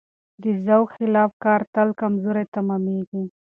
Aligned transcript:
د 0.41 0.43
ذوق 0.65 0.87
خلاف 0.97 1.31
کار 1.43 1.61
تل 1.73 1.89
کمزوری 2.01 2.45
تمامېږي. 2.55 3.23